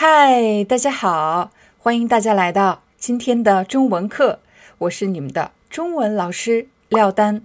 [0.00, 4.38] 嗨，大家好，欢迎大家来到今天的中文课，
[4.78, 7.42] 我是你们的中文老师廖丹。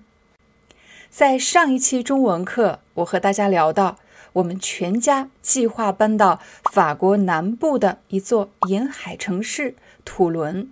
[1.09, 3.97] 在上一期中文课，我和大家聊到，
[4.33, 6.39] 我们全家计划搬到
[6.71, 9.73] 法国南部的一座沿海城市
[10.05, 10.71] 土伦，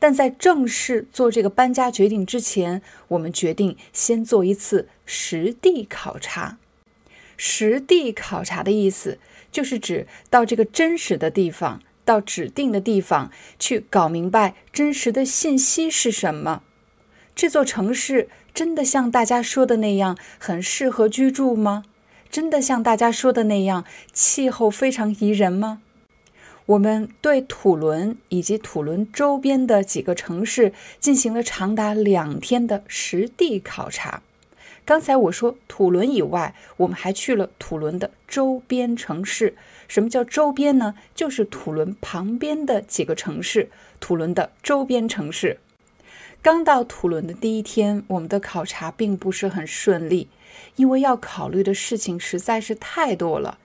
[0.00, 6.58] 但在正式做这个搬家决定之前，我们决定先做一次实地考察。
[7.36, 9.20] 实地考察的意思。
[9.50, 16.62] 就是指到这个真实的地方，到指定的地方去搞明白真实的信息是什么。
[17.34, 21.84] 这座城市真的像大家说的那样很适合居住吗？
[22.30, 25.82] 真的像大家说的那样气候非常宜人吗？
[26.66, 34.22] 我们对土伦以及土伦周边的几个城市进行了长达两天的实地考察。
[34.90, 39.54] 刚才我说土伦以外，我们还去了土伦的周边城市。
[39.86, 40.96] 什么叫周边呢？
[41.14, 45.60] 就是土伦旁边的几个城市，土伦的周边城市。
[46.42, 50.28] 刚到土伦的第一天，我们的考察并不是很顺利，
[50.74, 53.58] 因为要考虑的事情实在是太多了，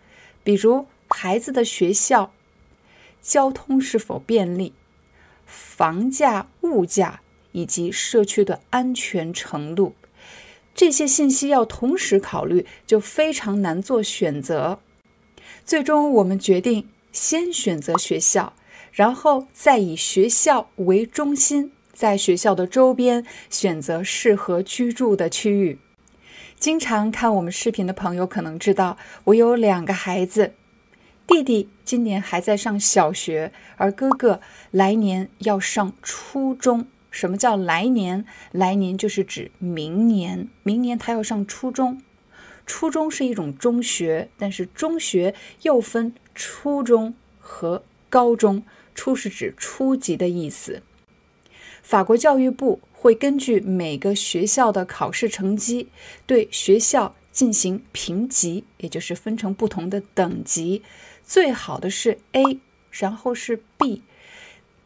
[0.43, 2.33] 比如孩子的学校、
[3.23, 4.73] 交通是否便利、
[5.47, 9.95] 房价、物价以及社区的安全程度。
[10.75, 14.79] 这些信息要同时考虑，就非常难做选择。
[15.65, 18.53] 最终，我们决定先选择学校，
[18.91, 25.79] 然后再以学校为中心，在学校的周边选择适合居住的区域。
[26.59, 30.53] 经常看我们视频的朋友可能知道，我有两个孩子，
[31.25, 36.88] 弟弟今年还在上小学，而哥哥来年要上初中。
[37.15, 38.25] 什么叫来年？
[38.51, 40.49] 来年就是指明年。
[40.63, 42.01] 明年他要上初中，
[42.65, 48.63] 初中是一种中学，但是中学又分初中和高中。
[48.93, 50.83] 初是指初级的意思。
[51.81, 55.87] 法国教育部会根据每个学校的考试成绩，
[56.25, 60.81] 对学校进行评级，也就是分成不同的等级。
[61.23, 62.59] 最好的是 A，
[62.91, 64.03] 然后是 B，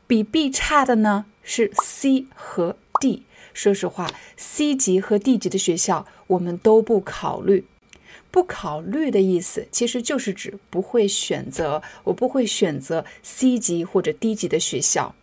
[0.05, 1.25] 比 B 差的呢？
[1.51, 3.23] 是 C 和 D。
[3.55, 7.65] 说实话，C 级和 D 级的学校我们都不考虑。
[8.29, 15.15] 不考虑的意思其实就是指不会选择，我不会选择 C 级或者 D 级的学校。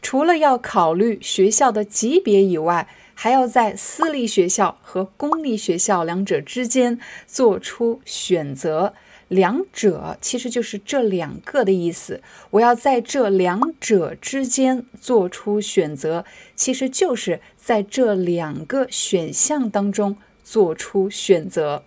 [0.00, 8.94] 除了要考虑学校的级别以外，还要在私立学校和公立学校两者之间做出选择。
[9.28, 12.22] 两者其实就是这两个的意思。
[12.50, 21.82] 我要在这两者之间做出选择，其实就是在这两个选项当中做出选择。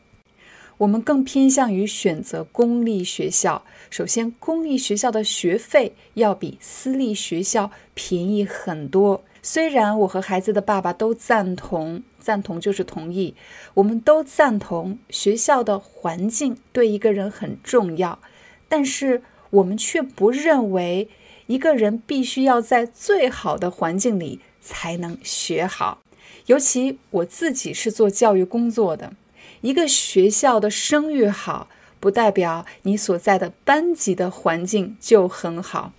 [0.80, 3.66] 我们更偏向于选择公立学校。
[3.90, 9.24] 首先，公立学校的学费要比私立学校便宜很多。
[9.42, 13.36] 虽然我和孩子的爸爸都赞同，赞同就是同意，
[13.76, 18.20] 我们都赞同学校的环境对一个人很重要，
[18.68, 21.08] 但是我们却不认为
[21.48, 26.02] 一个人必须要在最好的环境里才能学好。
[26.48, 29.14] 尤其我自己是做教育工作的，
[29.62, 31.70] 一个学校的声誉好，
[32.00, 35.94] 不代表你所在的班级的环境就很好。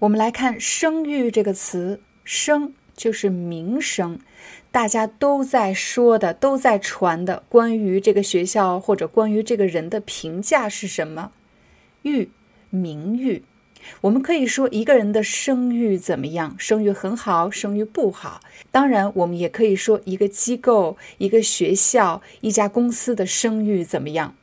[0.00, 2.00] 我们来看“声誉”这个词。
[2.26, 4.18] 声就是名声，
[4.72, 11.30] 大家都在说的、都在传的，关于这个学校或者关于这个人的评价是什么？
[12.02, 12.30] 誉，
[12.68, 13.44] 名誉。
[14.00, 16.56] 我们可以说一个人的声誉怎么样？
[16.58, 18.40] 声誉很好，声誉不好。
[18.72, 24.34] 当然，我们也可以说一个机构、一个学校、一家公司的声誉怎么样。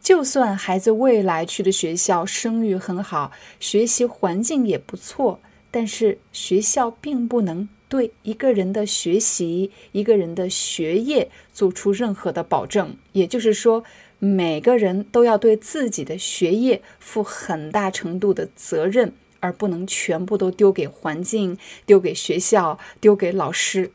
[0.00, 5.40] 就算孩子未来去的学校声誉很好，学习环境也不错。
[5.76, 12.96] 但是学校并不能对一个人的学习、一个人的学业做出任何的保证。
[13.12, 13.84] 也就是说，
[14.18, 23.92] 每个人都要对自己的学业负很大程度的责任，而不能全部都丢给环境、丢给学校、丢给老师。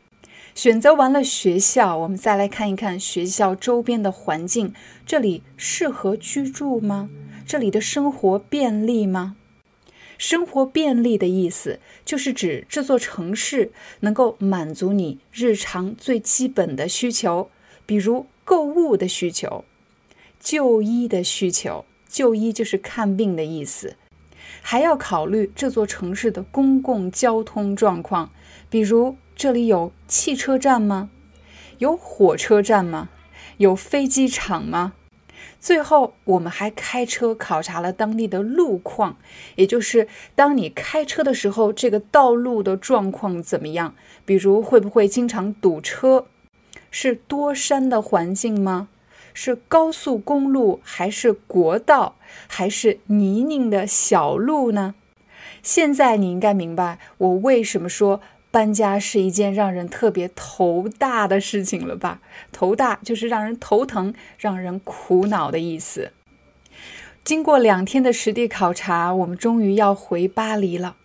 [0.54, 4.72] 选择完了学校，我们再来看一看学校周边的环境。
[5.04, 7.10] 这里适合居住吗？
[7.44, 9.34] 这里的生活便利吗？
[10.22, 17.50] 生活便利的意思，就是指这座城市能够满足你日常最基本的需求，
[17.84, 19.64] 比如购物的需求、
[20.38, 21.84] 就医的需求。
[22.08, 23.96] 就医就是看病的意思，
[24.60, 28.30] 还要考虑这座城市的公共交通状况，
[28.70, 31.10] 比如这里有汽车站吗？
[31.78, 33.08] 有火车站吗？
[33.56, 34.92] 有飞机场吗？
[35.60, 39.16] 最后，我们还开车考察了当地的路况，
[39.56, 43.94] 也就是当你开车的时候，这个道路的状况怎么样？
[44.24, 46.26] 比如会不会经常堵车？
[46.90, 48.88] 是多山的环境吗？
[49.34, 52.16] 是高速公路还是国道，
[52.48, 54.94] 还是泥泞的小路呢？
[55.62, 58.20] 现在你应该明白我为什么说。
[58.52, 62.20] 搬家是一件让人特别头大的事情了吧？
[62.52, 66.12] 头大就是让人头疼、让人苦恼的意思。
[67.24, 70.96] 经过两天的实地考察，我们终于要回巴黎了。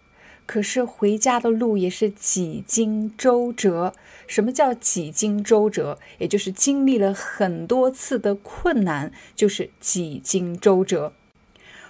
[0.46, 3.94] 可是回家的路也是几经周折。
[4.28, 5.98] 什么叫几经周折？
[6.18, 11.14] 也就是经历了很多次的困难，就是几经周折。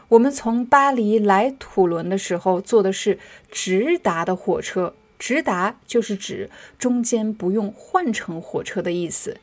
[0.09, 3.17] 我们从巴黎来土伦的时候，坐的是
[3.49, 4.93] 直达的火车。
[5.19, 9.37] 直达就是指中间不用换乘火车的意思，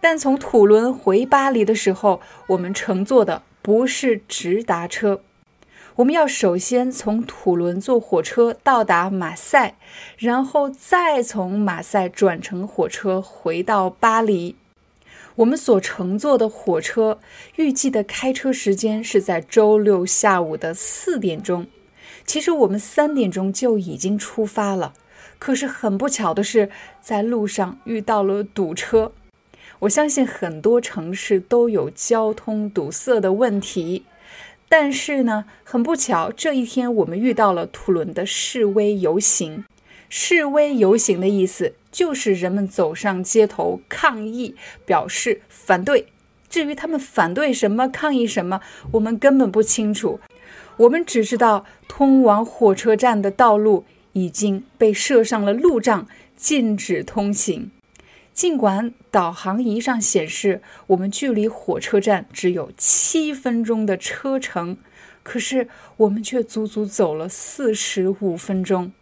[0.00, 5.20] 但从土伦回巴黎的时候，我们乘坐的不是直达车，
[5.96, 9.76] 我们要首先从土伦坐火车到达马赛，
[10.16, 14.56] 然后再从马赛转乘火车回到巴黎。
[15.36, 17.18] 我们所乘坐的火车
[17.56, 21.66] 预计的开车时间是在周六下午的四点钟，
[22.26, 24.92] 其实我们三点钟就已经出发了。
[25.42, 29.10] 可是很不巧的是，在路上遇到了堵车。
[29.80, 34.04] 我相信很多城市都有交通堵塞的问题，
[34.68, 39.64] 但是呢，很不巧，这一天我们遇到了土伦的示威游行。
[40.08, 44.54] 示威游行的意思就是人们走上街头抗议，
[44.86, 46.06] 表示反对。
[46.48, 48.60] 至于他们反对什么、抗议什么，
[48.92, 50.20] 我们根本不清楚。
[50.76, 53.84] 我们只知道通往火车站的道路。
[54.12, 56.06] 已经被设上了路障，
[56.36, 57.70] 禁止通行。
[58.32, 64.78] 尽管导航仪上显示我们距离火车站只有七分钟的车程，
[65.22, 65.68] 可是
[65.98, 68.92] 我们却足足走了四十五分钟。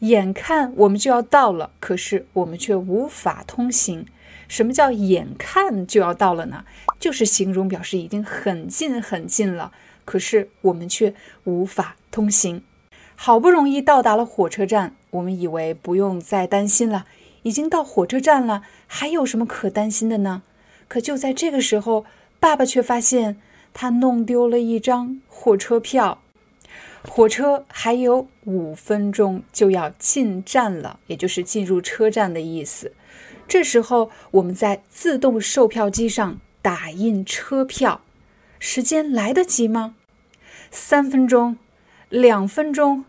[0.00, 4.06] 眼看我们就要到了，可是我们却无法通行。
[4.48, 6.64] 什么叫眼看就要到了呢？
[6.98, 9.72] 就是形容表示已经很近很近了，
[10.04, 11.14] 可是我们却
[11.44, 12.62] 无法通行。
[13.16, 17.06] 好不容易到达了火车站，我们以为不用再担心了，
[17.42, 20.42] 已经到火车站了，还有什么可担心的呢？
[20.88, 22.04] 可就在这个时候，
[22.38, 23.40] 爸爸却发现
[23.72, 26.20] 他弄丢了一张火车票。
[27.06, 32.92] 火车还有五分钟就要进站了，也就是进入车站的意思。
[33.46, 38.00] 这时候，我们在自动售票机上打印车票，
[38.58, 39.94] 时间来得及吗？
[40.70, 41.58] 三分钟。
[42.14, 43.06] 两分钟，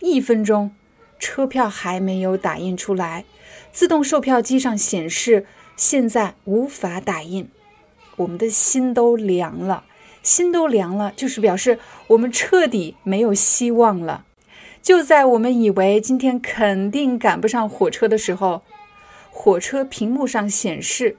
[0.00, 0.70] 一分钟，
[1.18, 3.26] 车票还没有打印出来，
[3.70, 5.44] 自动售票机上显示
[5.76, 7.50] 现在无法打印。
[8.16, 9.84] 我们的心都凉了，
[10.22, 14.24] 心都凉了，就是表示我们彻底没有希望了。
[14.80, 18.62] 就在我们以为今天肯定赶不上火车的时候，
[19.30, 21.18] 火车屏幕上显示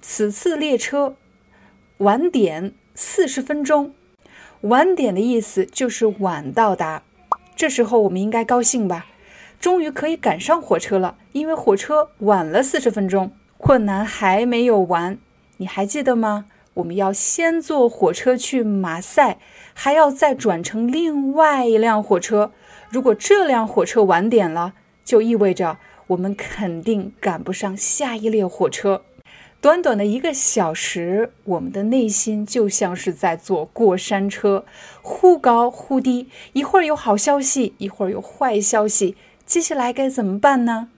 [0.00, 1.16] 此次列车
[1.96, 3.92] 晚点四十分钟。
[4.64, 7.02] 晚点的意思就是晚到达，
[7.54, 9.04] 这时候我们应该高兴吧？
[9.60, 13.30] 终于可以赶上火车了，因为火车晚了四十分钟。
[13.58, 15.18] 困难还没有完，
[15.58, 16.46] 你还记得吗？
[16.74, 19.38] 我们要先坐火车去马赛，
[19.74, 22.52] 还要再转乘另外一辆火车。
[22.88, 24.72] 如果这辆火车晚点了，
[25.04, 29.02] 就意味着我们肯定赶不上下一列火车。
[29.64, 34.66] 短短的一个小时，我们的内心就像是在坐过山车，
[35.00, 39.16] 忽高忽低，一会儿有好消息，一会儿有坏消息，
[39.46, 40.90] 接下来该怎么办呢？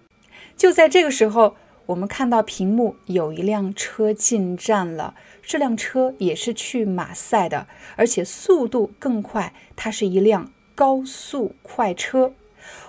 [0.56, 1.54] 就在这个时候，
[1.86, 12.32] 我们看到屏幕有一辆车进站了，这辆车也是去马赛的，而且速度更快，它是一辆高速快车。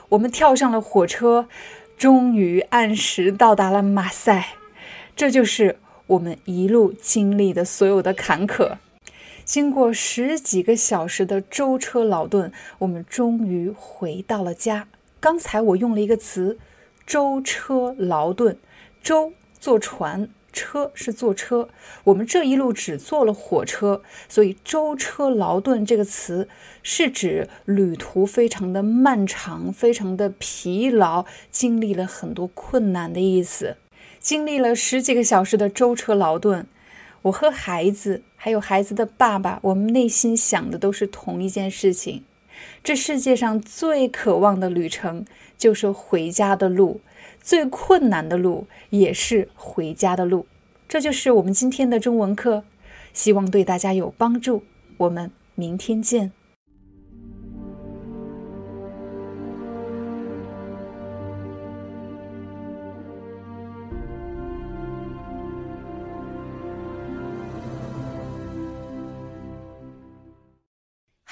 [0.09, 1.47] 我们跳上了火车，
[1.95, 4.56] 终于按时到达了马赛。
[5.17, 8.77] 这就是我们一路经历的所有的坎坷。
[9.43, 14.87] 经过十几个小时的舟车劳顿，我们终于回到了家。
[15.19, 16.59] 刚才我用了一个词
[17.07, 18.59] “舟车劳顿，
[19.01, 20.29] 舟坐船。
[20.53, 21.69] 车是坐车，
[22.05, 26.47] 我们这一路只坐了火车，所以“舟车劳顿”这个词
[26.81, 33.77] 是指旅途非常的漫长，非常的疲劳，经历了很多困难的意思。
[34.19, 36.65] 经历了十几个小时的舟车劳顿，
[37.23, 42.23] 我和孩子还有孩子的爸爸，我们内心想的都是同一件事情：
[42.83, 45.25] 这世界上最渴望的旅程
[45.57, 47.01] 就是回家的路。
[47.41, 50.45] 最困难的路也是回家的路，
[50.89, 52.65] 这就是我们今天的中文课，
[53.13, 54.63] 希望对大家有帮助。
[54.97, 56.33] 我们明天见。